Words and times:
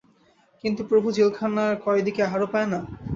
কিন্তু 0.63 0.81
প্রভু, 0.89 1.07
জেলখানার 1.11 1.73
কয়েদি 1.85 2.11
কি 2.15 2.21
আহারও 2.27 2.47
পায় 2.53 2.67
না। 2.67 2.79